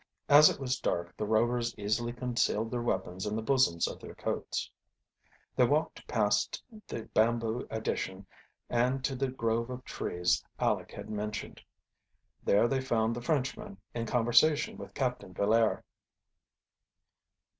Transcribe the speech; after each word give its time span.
As 0.29 0.49
it 0.49 0.59
was 0.59 0.79
dark 0.79 1.15
the 1.15 1.27
Rovers 1.27 1.75
easily 1.77 2.11
concealed 2.11 2.71
their 2.71 2.81
weapons 2.81 3.27
in 3.27 3.35
the 3.35 3.43
bosoms 3.43 3.87
of 3.87 3.99
their 3.99 4.15
coats. 4.15 4.67
They 5.55 5.63
walked 5.67 6.07
past 6.07 6.63
the 6.87 7.03
bamboo 7.13 7.67
addition 7.69 8.25
and 8.67 9.03
to 9.05 9.15
the 9.15 9.27
grove 9.27 9.69
of 9.69 9.85
trees 9.85 10.43
Aleck 10.57 10.89
had 10.91 11.07
mentioned. 11.11 11.61
There 12.43 12.67
they 12.67 12.81
found 12.81 13.15
the 13.15 13.21
Frenchman 13.21 13.77
in 13.93 14.07
conversation 14.07 14.75
with 14.75 14.95
Captain 14.95 15.35
Villaire. 15.35 15.83